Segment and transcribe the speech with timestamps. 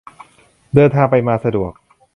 [0.75, 1.71] เดินทางไปมาสะดวก